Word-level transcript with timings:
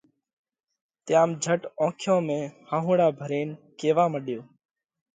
تيام 1.07 1.33
جھٽ 1.43 1.61
اونکيون 1.81 2.19
۾ 2.31 2.39
هئهونڙا 2.71 3.07
ڀرينَ 3.19 3.47
ڪيوا 3.79 4.05
مڏيو: 4.13 4.41